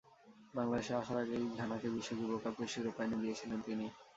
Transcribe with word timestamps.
বাংলাদেশে 0.53 0.93
আসার 0.95 1.17
আগেই 1.23 1.45
ঘানাকে 1.59 1.87
বিশ্ব 1.95 2.11
যুব 2.19 2.31
কাপের 2.43 2.69
শিরোপা 2.73 3.01
এনে 3.05 3.17
দিয়েছিলেন 3.21 3.59
তিনি। 3.67 3.85